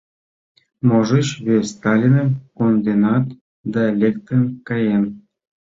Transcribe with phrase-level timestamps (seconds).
[0.87, 3.25] —Можыч, вес Сталиным конденат
[3.73, 5.03] да лектын каен?